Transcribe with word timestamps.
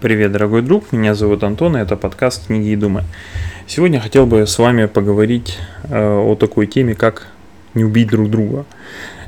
Привет, 0.00 0.30
дорогой 0.30 0.62
друг, 0.62 0.92
меня 0.92 1.16
зовут 1.16 1.42
Антон, 1.42 1.76
и 1.76 1.80
это 1.80 1.96
подкаст 1.96 2.46
«Книги 2.46 2.68
и 2.68 2.76
думы». 2.76 3.02
Сегодня 3.66 3.98
хотел 3.98 4.26
бы 4.26 4.46
с 4.46 4.56
вами 4.56 4.86
поговорить 4.86 5.58
э, 5.90 6.00
о 6.00 6.36
такой 6.36 6.68
теме, 6.68 6.94
как 6.94 7.26
«Не 7.74 7.82
убить 7.82 8.06
друг 8.06 8.30
друга». 8.30 8.64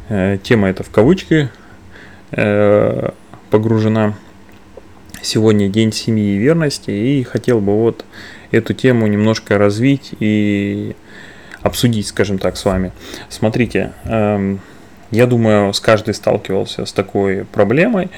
Э, 0.09 0.39
тема 0.41 0.69
эта 0.69 0.85
в 0.85 0.91
кавычки 0.91 1.49
э, 2.31 3.11
погружена. 3.51 4.15
Сегодня 5.21 5.69
День 5.69 5.93
семьи 5.93 6.37
и 6.37 6.39
верности, 6.39 6.93
и 6.93 7.25
хотел 7.25 7.61
бы 7.61 7.75
вот 7.75 8.05
эту 8.53 8.73
тему 8.73 9.09
немножко 9.09 9.59
развить 9.59 10.13
и 10.21 10.95
обсудить, 11.63 12.07
скажем 12.07 12.39
так, 12.39 12.57
с 12.57 12.65
вами. 12.65 12.93
Смотрите, 13.29 13.91
э, 14.05 14.57
я 15.11 15.27
думаю, 15.27 15.73
с 15.73 15.81
каждый 15.81 16.15
сталкивался 16.15 16.87
с 16.87 16.93
такой 16.93 17.45
проблемой, 17.45 18.09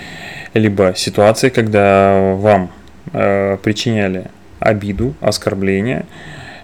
либо 0.54 0.94
ситуацией, 0.94 1.50
когда 1.50 2.34
вам 2.34 2.70
э, 3.12 3.56
причиняли 3.62 4.26
обиду, 4.58 5.14
оскорбление, 5.20 6.06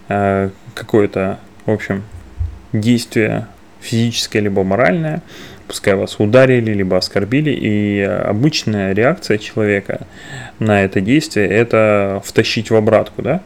э, 0.08 0.50
какое-то, 0.74 1.38
в 1.66 1.70
общем, 1.70 2.04
действие 2.72 3.46
физическое 3.80 4.40
либо 4.40 4.62
моральное, 4.64 5.22
пускай 5.66 5.94
вас 5.94 6.18
ударили, 6.18 6.72
либо 6.72 6.96
оскорбили, 6.96 7.50
и 7.50 8.00
обычная 8.00 8.92
реакция 8.92 9.38
человека 9.38 10.06
на 10.58 10.82
это 10.82 11.00
действие– 11.00 11.46
это 11.48 12.22
втащить 12.24 12.70
в 12.70 12.74
обратку, 12.74 13.22
да, 13.22 13.42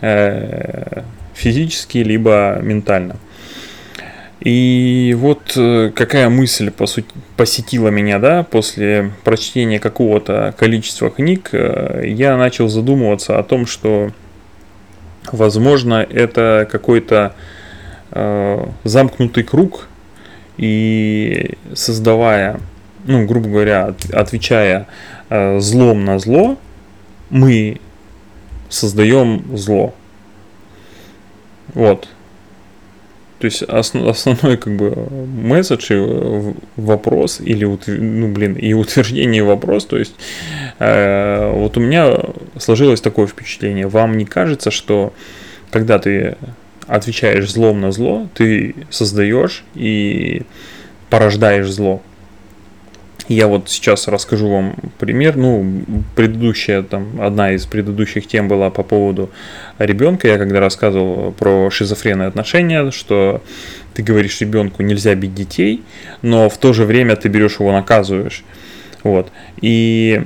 э, 0.00 1.02
физически, 1.34 1.98
либо 1.98 2.58
ментально. 2.62 3.16
И 4.46 5.12
вот 5.18 5.54
э, 5.56 5.90
какая 5.92 6.28
мысль 6.28 6.70
по 6.70 6.86
сути, 6.86 7.08
посетила 7.36 7.88
меня, 7.88 8.20
да, 8.20 8.44
после 8.44 9.10
прочтения 9.24 9.80
какого-то 9.80 10.54
количества 10.56 11.10
книг, 11.10 11.48
э, 11.50 12.04
я 12.06 12.36
начал 12.36 12.68
задумываться 12.68 13.40
о 13.40 13.42
том, 13.42 13.66
что, 13.66 14.12
возможно, 15.32 15.94
это 15.94 16.68
какой-то 16.70 17.34
э, 18.12 18.66
замкнутый 18.84 19.42
круг, 19.42 19.88
и 20.58 21.58
создавая, 21.74 22.60
ну, 23.04 23.26
грубо 23.26 23.48
говоря, 23.48 23.96
отвечая 24.12 24.86
э, 25.28 25.58
злом 25.58 26.04
на 26.04 26.20
зло, 26.20 26.56
мы 27.30 27.80
создаем 28.68 29.56
зло. 29.56 29.92
Вот. 31.74 32.06
То 33.46 33.48
есть 33.48 33.62
основ, 33.62 34.08
основной 34.08 34.56
как 34.56 34.74
бы 34.74 34.92
месседж 35.08 35.92
и 35.92 36.54
вопрос 36.74 37.40
или 37.40 37.64
ну 37.64 38.32
блин 38.32 38.54
и 38.54 38.72
утверждение 38.72 39.44
вопрос, 39.44 39.84
то 39.84 39.96
есть 39.96 40.16
э, 40.80 41.52
вот 41.54 41.76
у 41.76 41.80
меня 41.80 42.18
сложилось 42.58 43.00
такое 43.00 43.28
впечатление, 43.28 43.86
вам 43.86 44.16
не 44.16 44.24
кажется, 44.24 44.72
что 44.72 45.12
когда 45.70 46.00
ты 46.00 46.36
отвечаешь 46.88 47.48
злом 47.48 47.80
на 47.80 47.92
зло, 47.92 48.26
ты 48.34 48.74
создаешь 48.90 49.62
и 49.76 50.42
порождаешь 51.08 51.70
зло. 51.70 52.02
Я 53.28 53.48
вот 53.48 53.68
сейчас 53.68 54.06
расскажу 54.06 54.48
вам 54.48 54.76
пример. 54.98 55.36
Ну, 55.36 55.82
предыдущая, 56.14 56.82
там, 56.82 57.20
одна 57.20 57.52
из 57.52 57.66
предыдущих 57.66 58.26
тем 58.26 58.46
была 58.46 58.70
по 58.70 58.82
поводу 58.82 59.30
ребенка. 59.78 60.28
Я 60.28 60.38
когда 60.38 60.60
рассказывал 60.60 61.32
про 61.32 61.70
шизофренные 61.70 62.28
отношения, 62.28 62.90
что 62.92 63.42
ты 63.94 64.02
говоришь 64.02 64.40
ребенку 64.40 64.82
нельзя 64.82 65.14
бить 65.14 65.34
детей, 65.34 65.82
но 66.22 66.48
в 66.48 66.58
то 66.58 66.72
же 66.72 66.84
время 66.84 67.16
ты 67.16 67.28
берешь 67.28 67.58
его 67.58 67.72
наказываешь. 67.72 68.44
Вот. 69.02 69.32
И 69.60 70.22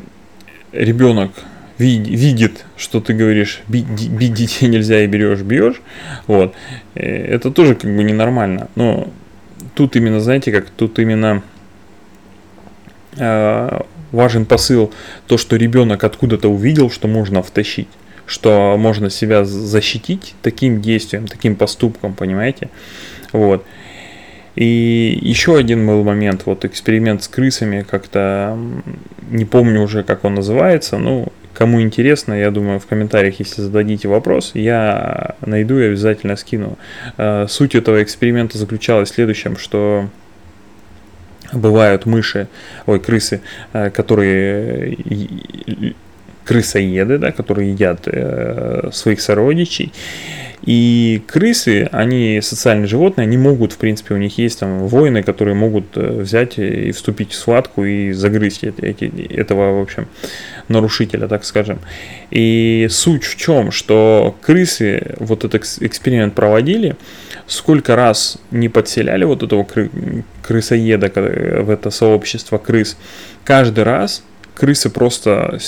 ребенок 0.72 1.32
видит, 1.78 2.66
что 2.76 3.00
ты 3.00 3.14
говоришь, 3.14 3.62
бить, 3.66 3.86
бить 3.86 4.34
детей 4.34 4.68
нельзя 4.68 5.02
и 5.02 5.06
берешь, 5.06 5.40
бьешь, 5.40 5.80
вот, 6.26 6.54
э, 6.94 7.00
это 7.00 7.50
тоже 7.50 7.74
как 7.74 7.94
бы 7.94 8.02
ненормально. 8.02 8.68
Но 8.74 9.08
тут 9.74 9.96
именно, 9.96 10.20
знаете, 10.20 10.52
как 10.52 10.68
тут 10.68 10.98
именно 10.98 11.42
важен 13.16 14.46
посыл, 14.46 14.92
то, 15.26 15.38
что 15.38 15.56
ребенок 15.56 16.04
откуда-то 16.04 16.48
увидел, 16.48 16.90
что 16.90 17.08
можно 17.08 17.42
втащить, 17.42 17.88
что 18.26 18.76
можно 18.78 19.10
себя 19.10 19.44
защитить 19.44 20.34
таким 20.42 20.80
действием, 20.80 21.26
таким 21.26 21.56
поступком, 21.56 22.14
понимаете? 22.14 22.70
Вот. 23.32 23.64
И 24.56 25.18
еще 25.22 25.56
один 25.56 25.86
был 25.86 26.02
момент, 26.02 26.42
вот 26.44 26.64
эксперимент 26.64 27.22
с 27.22 27.28
крысами, 27.28 27.86
как-то 27.88 28.58
не 29.30 29.44
помню 29.44 29.82
уже, 29.82 30.02
как 30.02 30.24
он 30.24 30.34
называется, 30.34 30.98
ну, 30.98 31.28
кому 31.54 31.80
интересно, 31.80 32.34
я 32.34 32.50
думаю, 32.50 32.80
в 32.80 32.86
комментариях, 32.86 33.38
если 33.38 33.62
зададите 33.62 34.08
вопрос, 34.08 34.52
я 34.54 35.36
найду 35.44 35.78
и 35.78 35.86
обязательно 35.86 36.36
скину. 36.36 36.78
Э, 37.16 37.46
суть 37.48 37.74
этого 37.74 38.02
эксперимента 38.02 38.58
заключалась 38.58 39.10
в 39.10 39.14
следующем, 39.14 39.56
что 39.56 40.08
бывают 41.52 42.06
мыши, 42.06 42.48
ой, 42.86 43.00
крысы, 43.00 43.40
э, 43.72 43.90
которые 43.90 44.96
крысоеды, 46.44 47.18
да, 47.18 47.32
которые 47.32 47.70
едят 47.70 48.00
э, 48.06 48.90
своих 48.92 49.20
сородичей. 49.20 49.92
И 50.62 51.22
крысы, 51.26 51.88
они 51.90 52.40
социальные 52.42 52.86
животные, 52.86 53.24
они 53.24 53.38
могут, 53.38 53.72
в 53.72 53.78
принципе, 53.78 54.14
у 54.14 54.18
них 54.18 54.36
есть 54.36 54.60
там 54.60 54.86
воины, 54.88 55.22
которые 55.22 55.54
могут 55.54 55.96
э, 55.96 56.20
взять 56.20 56.58
и 56.58 56.92
вступить 56.92 57.32
в 57.32 57.36
схватку 57.36 57.84
и 57.84 58.12
загрызть 58.12 58.64
эти, 58.64 59.10
этого, 59.32 59.78
в 59.78 59.82
общем, 59.82 60.06
нарушителя, 60.68 61.28
так 61.28 61.44
скажем. 61.44 61.78
И 62.30 62.88
суть 62.90 63.24
в 63.24 63.36
чем, 63.36 63.70
что 63.70 64.36
крысы 64.42 65.14
вот 65.18 65.44
этот 65.44 65.64
эксперимент 65.80 66.34
проводили, 66.34 66.96
сколько 67.46 67.96
раз 67.96 68.38
не 68.50 68.68
подселяли 68.68 69.24
вот 69.24 69.42
этого 69.42 69.64
кры 69.64 69.90
крысоеда 70.42 71.10
в 71.62 71.70
это 71.70 71.90
сообщество 71.90 72.58
крыс, 72.58 72.96
каждый 73.44 73.84
раз 73.84 74.22
крысы 74.54 74.90
просто 74.90 75.58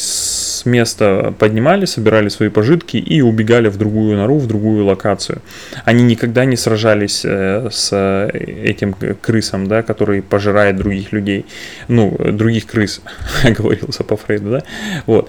с 0.62 0.66
места 0.66 1.34
поднимали, 1.38 1.86
собирали 1.86 2.28
свои 2.28 2.48
пожитки 2.48 2.96
и 2.96 3.20
убегали 3.20 3.68
в 3.68 3.76
другую 3.76 4.16
нору, 4.16 4.38
в 4.38 4.46
другую 4.46 4.84
локацию. 4.84 5.42
Они 5.84 6.04
никогда 6.04 6.44
не 6.44 6.56
сражались 6.56 7.22
э, 7.24 7.68
с 7.70 7.92
этим 8.32 8.94
крысом, 9.20 9.66
да, 9.66 9.82
который 9.82 10.22
пожирает 10.22 10.76
других 10.76 11.12
людей, 11.12 11.46
ну, 11.88 12.16
других 12.18 12.66
крыс, 12.66 13.02
говорился 13.44 14.04
по 14.04 14.16
Фрейду, 14.16 14.50
да, 14.50 14.62
вот. 15.06 15.28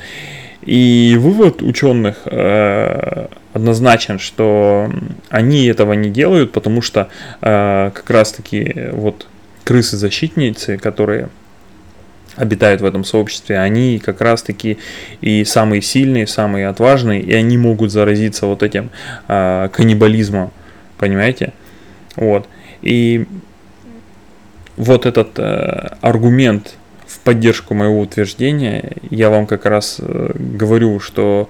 И 0.61 1.17
вывод 1.19 1.61
ученых 1.61 2.15
э, 2.25 3.27
однозначен, 3.53 4.19
что 4.19 4.89
они 5.29 5.65
этого 5.65 5.93
не 5.93 6.09
делают, 6.09 6.51
потому 6.51 6.81
что 6.81 7.09
э, 7.41 7.91
как 7.93 8.09
раз-таки 8.09 8.89
вот 8.91 9.27
крысы-защитницы, 9.65 10.77
которые 10.77 11.29
обитают 12.35 12.81
в 12.81 12.85
этом 12.85 13.03
сообществе, 13.03 13.59
они 13.59 13.99
как 13.99 14.21
раз-таки 14.21 14.77
и 15.21 15.43
самые 15.45 15.81
сильные, 15.81 16.27
самые 16.27 16.67
отважные, 16.67 17.21
и 17.21 17.33
они 17.33 17.57
могут 17.57 17.91
заразиться 17.91 18.45
вот 18.47 18.63
этим 18.63 18.89
э, 19.27 19.69
каннибализмом, 19.71 20.51
понимаете? 20.97 21.53
Вот. 22.15 22.47
И 22.81 23.25
вот 24.77 25.05
этот 25.05 25.37
э, 25.37 25.95
аргумент 26.01 26.75
в 27.07 27.19
поддержку 27.19 27.73
моего 27.73 27.99
утверждения, 27.99 28.93
я 29.09 29.29
вам 29.29 29.45
как 29.45 29.65
раз 29.65 29.97
э, 29.99 30.31
говорю, 30.35 30.99
что 30.99 31.49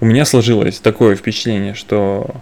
у 0.00 0.06
меня 0.06 0.24
сложилось 0.24 0.78
такое 0.78 1.16
впечатление, 1.16 1.74
что 1.74 2.36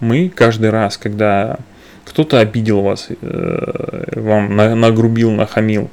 мы 0.00 0.30
каждый 0.34 0.70
раз, 0.70 0.96
когда 0.96 1.58
кто-то 2.04 2.40
обидел 2.40 2.80
вас, 2.80 3.08
э, 3.10 4.04
вам 4.16 4.56
нагрубил, 4.56 5.30
нахамил, 5.30 5.84
э, 5.84 5.88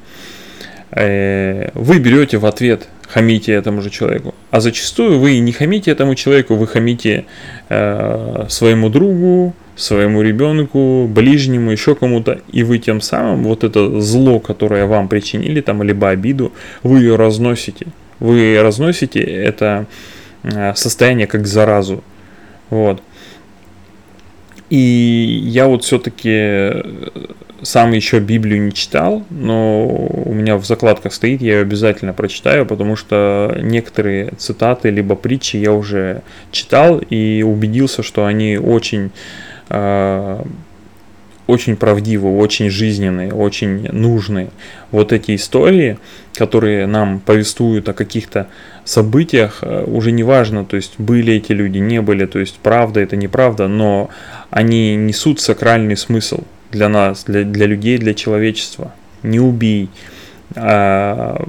вы 0.92 2.00
берете 2.00 2.38
в 2.38 2.46
ответ, 2.46 2.88
хамите 3.08 3.54
этому 3.54 3.82
же 3.82 3.90
человеку. 3.90 4.34
А 4.52 4.62
зачастую 4.62 5.20
вы 5.20 5.40
не 5.40 5.52
хамите 5.52 5.92
этому 5.92 6.16
человеку, 6.16 6.56
вы 6.56 6.68
хамите 6.68 7.26
э, 7.70 8.46
своему 8.50 8.90
другу, 8.90 9.54
своему 9.76 10.22
ребенку, 10.22 11.08
ближнему, 11.08 11.72
еще 11.72 11.96
кому-то, 11.96 12.40
и 12.52 12.64
вы 12.64 12.80
тем 12.80 13.02
самым 13.02 13.44
вот 13.44 13.64
это 13.64 14.00
зло, 14.00 14.40
которое 14.40 14.86
вам 14.86 15.08
причинили, 15.08 15.62
там, 15.62 15.84
либо 15.84 16.10
обиду, 16.10 16.54
вы 16.84 17.00
ее 17.00 17.16
разносите. 17.16 17.88
Вы 18.20 18.58
разносите 18.62 19.20
это 19.20 19.88
состояние 20.76 21.28
как 21.28 21.48
заразу. 21.48 22.04
Вот. 22.70 23.02
И 24.70 25.42
я 25.44 25.68
вот 25.68 25.84
все-таки 25.84 26.30
э, 26.32 26.82
сам 27.62 27.92
еще 27.92 28.20
Библию 28.20 28.62
не 28.62 28.74
читал, 28.74 29.24
но 29.30 29.88
у 29.88 30.34
меня 30.34 30.58
в 30.58 30.66
закладках 30.66 31.14
стоит, 31.14 31.42
я 31.42 31.56
ее 31.56 31.62
обязательно 31.62 32.14
прочитаю, 32.14 32.66
потому 32.66 32.96
что 32.96 33.58
некоторые 33.62 34.32
цитаты 34.38 34.90
либо 34.90 35.16
притчи 35.16 35.58
я 35.58 35.72
уже 35.74 36.22
читал 36.52 37.00
и 37.00 37.44
убедился, 37.44 38.04
что 38.04 38.26
они 38.26 38.58
очень, 38.58 39.12
э, 39.70 40.44
очень 41.48 41.76
правдивые, 41.76 42.36
очень 42.36 42.70
жизненные, 42.70 43.34
очень 43.34 43.90
нужные. 43.92 44.50
Вот 44.92 45.14
эти 45.14 45.36
истории, 45.36 45.98
которые 46.34 46.88
нам 46.88 47.20
повествуют 47.20 47.88
о 47.88 47.94
каких-то 47.94 48.48
событиях, 48.84 49.60
э, 49.62 49.86
уже 49.86 50.12
не 50.12 50.24
важно, 50.24 50.66
то 50.66 50.76
есть 50.76 50.96
были 50.98 51.34
эти 51.34 51.54
люди, 51.54 51.78
не 51.78 52.02
были, 52.02 52.26
то 52.26 52.40
есть 52.40 52.60
правда 52.62 53.00
это 53.00 53.16
неправда, 53.16 53.68
но 53.68 54.10
они 54.50 54.96
несут 54.96 55.40
сакральный 55.40 55.98
смысл 55.98 56.44
для 56.76 56.90
нас, 56.90 57.24
для, 57.24 57.44
для 57.44 57.68
людей, 57.68 57.98
для 57.98 58.14
человечества. 58.14 58.92
Не 59.24 59.40
убей, 59.40 59.90
а, 60.56 61.44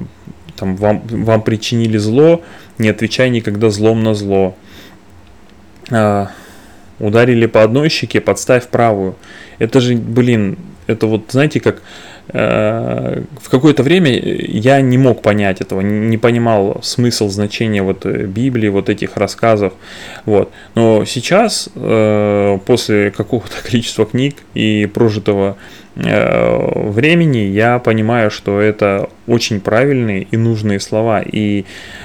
там, 0.57 0.77
вам, 0.77 1.03
вам 1.09 1.43
причинили 1.43 1.99
зло, 1.99 2.43
не 2.79 2.89
отвечай 2.89 3.31
никогда 3.31 3.71
злом 3.71 4.03
на 4.03 4.15
зло. 4.15 4.55
А, 5.91 6.31
ударили 6.99 7.47
по 7.47 7.63
одной 7.63 7.89
щеке, 7.89 8.21
подставь 8.21 8.69
правую. 8.69 9.17
Это 9.59 9.81
же, 9.81 9.97
блин, 9.97 10.59
это 10.87 11.07
вот, 11.07 11.25
знаете, 11.31 11.61
как 11.61 11.83
э, 12.29 13.23
в 13.41 13.51
какое-то 13.51 13.83
время 13.83 14.13
я 14.19 14.81
не 14.81 14.99
мог 14.99 15.23
понять 15.23 15.61
этого, 15.61 15.81
не 15.81 16.17
понимал 16.17 16.81
смысл, 16.83 17.29
значения 17.29 17.83
вот 17.83 18.07
э, 18.07 18.27
Библии, 18.27 18.69
вот 18.69 18.89
этих 18.89 19.17
рассказов, 19.17 19.73
вот. 20.25 20.53
Но 20.75 21.05
сейчас, 21.05 21.69
э, 21.75 22.59
после 22.67 23.11
какого-то 23.11 23.55
количества 23.65 24.07
книг 24.07 24.37
и 24.55 24.87
прожитого 24.87 25.57
э, 25.97 26.91
времени, 26.91 27.39
я 27.39 27.79
понимаю, 27.79 28.31
что 28.31 28.61
это 28.61 29.09
очень 29.27 29.61
правильные 29.61 30.27
и 30.31 30.37
нужные 30.37 30.79
слова, 30.79 31.21
и 31.21 31.65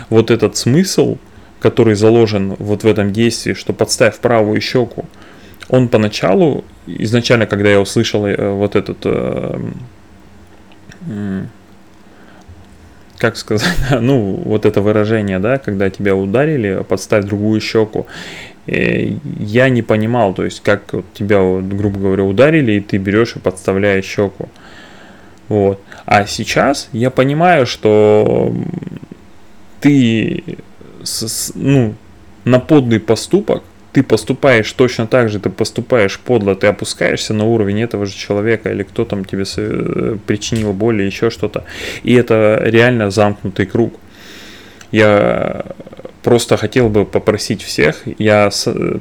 вот 0.09 0.31
этот 0.31 0.57
смысл, 0.57 1.17
который 1.61 1.93
заложен 1.95 2.55
вот 2.59 2.83
в 2.83 2.87
этом 2.87 3.13
действии, 3.13 3.53
что 3.53 3.71
подставь 3.71 4.19
правую 4.19 4.59
щеку, 4.59 5.05
он 5.69 5.87
поначалу, 5.87 6.65
изначально, 6.87 7.45
когда 7.45 7.69
я 7.69 7.79
услышал 7.79 8.25
э, 8.25 8.51
вот 8.51 8.75
этот, 8.75 8.97
э, 9.05 9.59
как 13.17 13.37
сказать, 13.37 13.69
ну, 14.01 14.41
вот 14.43 14.65
это 14.65 14.81
выражение, 14.81 15.39
да, 15.39 15.59
когда 15.59 15.89
тебя 15.89 16.15
ударили, 16.15 16.83
подставь 16.87 17.25
другую 17.25 17.61
щеку, 17.61 18.07
э, 18.65 19.17
я 19.39 19.69
не 19.69 19.83
понимал, 19.83 20.33
то 20.33 20.43
есть, 20.43 20.61
как 20.61 20.83
тебя, 21.13 21.39
грубо 21.61 21.99
говоря, 21.99 22.23
ударили, 22.23 22.73
и 22.73 22.79
ты 22.81 22.97
берешь 22.97 23.35
и 23.35 23.39
подставляешь 23.39 24.05
щеку. 24.05 24.49
Вот. 25.47 25.79
А 26.05 26.25
сейчас 26.25 26.89
я 26.91 27.11
понимаю, 27.11 27.65
что 27.65 28.53
ты 29.79 30.43
ну, 31.55 31.95
на 32.45 32.59
подлый 32.59 32.99
поступок 32.99 33.63
ты 33.91 34.03
поступаешь 34.03 34.71
точно 34.71 35.05
так 35.05 35.29
же, 35.29 35.39
ты 35.39 35.49
поступаешь 35.49 36.19
подло, 36.19 36.55
ты 36.55 36.67
опускаешься 36.67 37.33
на 37.33 37.43
уровень 37.43 37.81
этого 37.81 38.05
же 38.05 38.13
человека, 38.13 38.71
или 38.71 38.83
кто 38.83 39.05
там 39.05 39.25
тебе 39.25 39.43
э, 39.57 40.17
причинил 40.25 40.73
боль, 40.73 41.01
или 41.01 41.07
еще 41.07 41.29
что-то. 41.29 41.65
И 42.03 42.13
это 42.13 42.61
реально 42.63 43.11
замкнутый 43.11 43.65
круг. 43.65 43.93
Я 44.91 45.65
просто 46.23 46.57
хотел 46.57 46.89
бы 46.89 47.05
попросить 47.05 47.63
всех, 47.63 48.03
я 48.19 48.49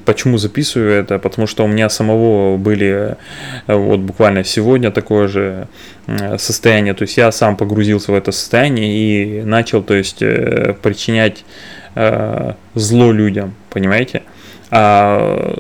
почему 0.05 0.39
записываю 0.39 0.93
это, 0.93 1.19
потому 1.19 1.47
что 1.47 1.65
у 1.65 1.69
меня 1.69 1.89
самого 1.89 2.57
были 2.57 3.17
э, 3.67 3.75
вот 3.75 4.01
буквально 4.01 4.45
сегодня 4.45 4.91
такое 4.91 5.29
же 5.29 5.69
э, 6.07 6.39
состояние, 6.39 6.95
то 6.95 7.03
есть 7.03 7.17
я 7.17 7.33
сам 7.33 7.57
погрузился 7.57 8.13
в 8.13 8.15
это 8.15 8.33
состояние 8.33 9.41
и 9.41 9.43
начал, 9.43 9.83
то 9.83 9.95
есть 9.95 10.19
причинять 10.19 11.45
зло 12.75 13.11
людям, 13.11 13.55
понимаете? 13.69 14.23
а 14.71 15.57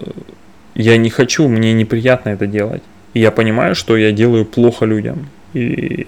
я 0.74 0.96
не 0.96 1.10
хочу, 1.10 1.48
мне 1.48 1.72
неприятно 1.72 2.30
это 2.30 2.46
делать. 2.46 2.82
И 3.14 3.20
я 3.20 3.30
понимаю, 3.30 3.74
что 3.74 3.96
я 3.96 4.12
делаю 4.12 4.44
плохо 4.44 4.86
людям. 4.86 5.28
И 5.52 6.06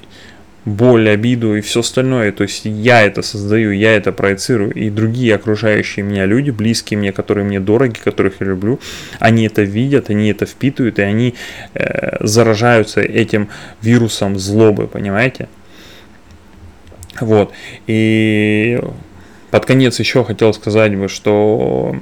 боль, 0.64 1.08
обиду 1.08 1.56
и 1.56 1.60
все 1.60 1.80
остальное. 1.80 2.32
То 2.32 2.42
есть 2.42 2.64
я 2.64 3.02
это 3.02 3.22
создаю, 3.22 3.72
я 3.72 3.96
это 3.96 4.12
проецирую. 4.12 4.72
И 4.72 4.90
другие 4.90 5.34
окружающие 5.34 6.04
меня 6.04 6.26
люди, 6.26 6.50
близкие 6.50 6.98
мне, 6.98 7.12
которые 7.12 7.44
мне 7.44 7.60
дороги, 7.60 7.98
которых 7.98 8.40
я 8.40 8.46
люблю, 8.46 8.80
они 9.18 9.46
это 9.46 9.62
видят, 9.62 10.10
они 10.10 10.30
это 10.30 10.46
впитывают, 10.46 10.98
и 10.98 11.02
они 11.02 11.34
э, 11.74 12.24
заражаются 12.24 13.00
этим 13.00 13.48
вирусом 13.80 14.38
злобы, 14.38 14.86
понимаете? 14.86 15.48
Вот. 17.20 17.52
И 17.86 18.80
под 19.50 19.66
конец 19.66 19.98
еще 19.98 20.24
хотел 20.24 20.54
сказать 20.54 20.96
бы, 20.96 21.08
что 21.08 21.96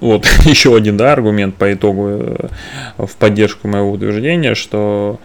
вот 0.00 0.26
еще 0.44 0.76
один 0.76 0.96
да, 0.96 1.12
аргумент 1.12 1.56
по 1.56 1.72
итогу 1.72 2.08
э, 2.08 2.48
в 2.98 3.16
поддержку 3.16 3.68
моего 3.68 3.90
утверждения, 3.90 4.54
что 4.54 5.18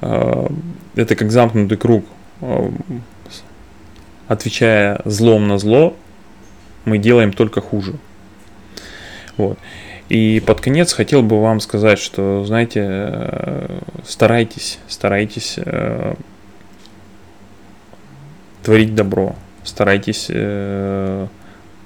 это 0.00 1.16
как 1.16 1.30
замкнутый 1.30 1.78
круг. 1.78 2.04
Э, 2.40 2.70
отвечая 4.28 5.00
злом 5.04 5.46
на 5.48 5.58
зло, 5.58 5.96
мы 6.84 6.98
делаем 6.98 7.32
только 7.32 7.60
хуже. 7.60 7.94
Вот. 9.36 9.58
И 10.08 10.40
под 10.46 10.60
конец 10.60 10.92
хотел 10.92 11.22
бы 11.22 11.40
вам 11.40 11.60
сказать, 11.60 11.98
что, 11.98 12.44
знаете, 12.44 12.80
э, 12.84 13.80
старайтесь, 14.04 14.78
старайтесь 14.86 15.58
э, 15.58 16.14
творить 18.62 18.94
добро, 18.94 19.34
старайтесь 19.64 20.26
э, 20.28 21.26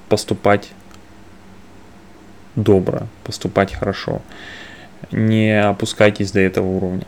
поступать 0.08 0.68
добро, 2.56 3.06
поступать 3.24 3.72
хорошо. 3.72 4.20
Не 5.12 5.62
опускайтесь 5.62 6.30
до 6.32 6.40
этого 6.40 6.66
уровня. 6.66 7.06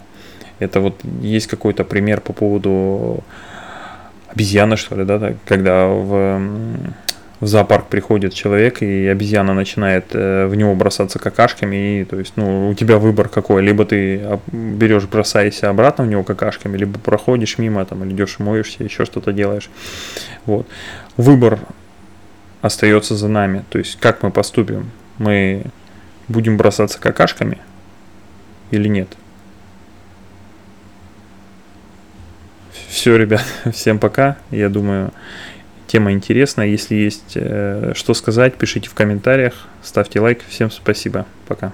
Это 0.62 0.81
вот 0.81 1.00
есть 1.20 1.47
какой-то 1.47 1.85
пример 1.85 2.20
по 2.20 2.32
поводу 2.32 3.23
обезьяны, 4.29 4.76
что 4.76 4.97
ли, 4.97 5.05
да, 5.05 5.35
когда 5.44 5.87
в, 5.87 6.41
в 7.41 7.47
зоопарк 7.47 7.88
приходит 7.88 8.32
человек, 8.32 8.82
и 8.82 9.06
обезьяна 9.06 9.53
начинает 9.53 10.06
э, 10.12 10.47
в 10.47 10.55
него 10.55 10.75
бросаться 10.75 11.19
какашками, 11.19 12.00
и 12.00 12.05
то 12.05 12.19
есть, 12.19 12.32
ну, 12.37 12.70
у 12.70 12.75
тебя 12.75 12.99
выбор 12.99 13.29
какой, 13.29 13.62
либо 13.62 13.85
ты 13.85 14.38
берешь, 14.53 15.05
бросаешься 15.05 15.69
обратно 15.69 16.05
в 16.05 16.09
него 16.09 16.25
какашками, 16.25 16.79
либо 16.79 16.99
проходишь 16.99 17.58
мимо, 17.58 17.85
там, 17.85 18.05
или 18.05 18.15
идешь 18.15 18.38
моешься, 18.38 18.85
еще 18.85 19.05
что-то 19.05 19.32
делаешь. 19.32 19.70
Вот. 20.47 20.67
Выбор 21.19 21.58
остается 22.62 23.17
за 23.17 23.29
нами, 23.29 23.65
то 23.69 23.79
есть, 23.79 23.99
как 24.00 24.23
мы 24.23 24.31
поступим 24.31 24.91
мы 25.19 25.65
будем 26.29 26.56
бросаться 26.56 27.00
какашками 27.00 27.58
или 28.70 28.88
нет. 28.88 29.08
Все, 32.93 33.17
ребят, 33.17 33.43
всем 33.73 33.99
пока. 33.99 34.37
Я 34.50 34.69
думаю, 34.69 35.12
тема 35.87 36.12
интересная. 36.12 36.67
Если 36.67 36.94
есть 36.94 37.32
э, 37.37 37.93
что 37.96 38.13
сказать, 38.13 38.55
пишите 38.56 38.91
в 38.91 38.94
комментариях, 38.94 39.67
ставьте 39.82 40.20
лайк. 40.20 40.43
Всем 40.46 40.70
спасибо. 40.70 41.25
Пока. 41.49 41.72